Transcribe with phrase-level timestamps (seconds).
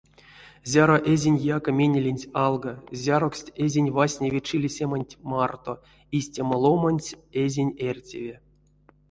[0.75, 5.73] Зяро эзинь яка менеленть алга, зяроксть эзинь вастневе чилисеманть марто,
[6.19, 7.07] истямо ломаньс
[7.45, 8.35] эзинь эртеве.